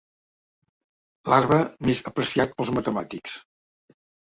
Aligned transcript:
L'arbre 1.33 1.59
més 1.89 2.03
apreciat 2.13 2.57
pels 2.59 2.73
matemàtics. 2.81 3.39